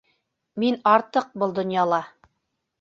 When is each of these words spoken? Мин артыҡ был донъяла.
Мин 0.63 0.77
артыҡ 0.93 1.29
был 1.43 1.55
донъяла. 1.61 2.03